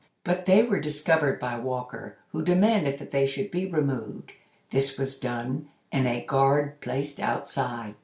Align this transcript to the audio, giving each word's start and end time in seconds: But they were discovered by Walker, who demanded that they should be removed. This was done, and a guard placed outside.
But 0.23 0.47
they 0.47 0.63
were 0.63 0.79
discovered 0.79 1.39
by 1.39 1.59
Walker, 1.59 2.17
who 2.31 2.41
demanded 2.43 2.97
that 2.97 3.11
they 3.11 3.27
should 3.27 3.51
be 3.51 3.67
removed. 3.67 4.31
This 4.71 4.97
was 4.97 5.19
done, 5.19 5.69
and 5.91 6.07
a 6.07 6.25
guard 6.25 6.81
placed 6.81 7.19
outside. 7.19 7.93